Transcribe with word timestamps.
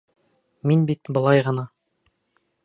Мин 0.71 0.81
бит 0.91 1.11
былай 1.19 1.45
ғына... 1.49 1.67